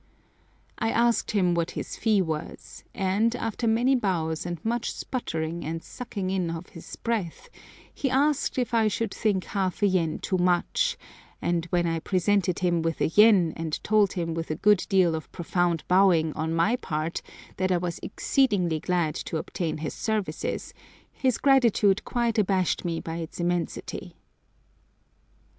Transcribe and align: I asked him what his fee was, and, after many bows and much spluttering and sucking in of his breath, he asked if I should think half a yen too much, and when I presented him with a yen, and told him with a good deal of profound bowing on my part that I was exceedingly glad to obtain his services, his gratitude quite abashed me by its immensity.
I 0.79 0.89
asked 0.89 1.29
him 1.29 1.53
what 1.53 1.69
his 1.77 1.95
fee 1.95 2.23
was, 2.23 2.83
and, 2.91 3.35
after 3.35 3.67
many 3.67 3.95
bows 3.95 4.47
and 4.47 4.57
much 4.65 4.91
spluttering 4.91 5.63
and 5.63 5.83
sucking 5.83 6.31
in 6.31 6.49
of 6.49 6.69
his 6.69 6.95
breath, 6.95 7.49
he 7.93 8.09
asked 8.09 8.57
if 8.57 8.73
I 8.73 8.87
should 8.87 9.13
think 9.13 9.43
half 9.43 9.83
a 9.83 9.87
yen 9.87 10.17
too 10.17 10.39
much, 10.39 10.97
and 11.39 11.65
when 11.65 11.85
I 11.85 11.99
presented 11.99 12.57
him 12.65 12.81
with 12.81 12.99
a 12.99 13.09
yen, 13.09 13.53
and 13.55 13.77
told 13.83 14.13
him 14.13 14.33
with 14.33 14.49
a 14.49 14.55
good 14.55 14.87
deal 14.89 15.13
of 15.13 15.31
profound 15.31 15.83
bowing 15.87 16.33
on 16.33 16.51
my 16.55 16.77
part 16.77 17.21
that 17.57 17.71
I 17.71 17.77
was 17.77 17.99
exceedingly 18.01 18.79
glad 18.79 19.13
to 19.25 19.37
obtain 19.37 19.77
his 19.77 19.93
services, 19.93 20.73
his 21.11 21.37
gratitude 21.37 22.03
quite 22.05 22.39
abashed 22.39 22.83
me 22.83 22.99
by 22.99 23.17
its 23.17 23.39
immensity. 23.39 24.15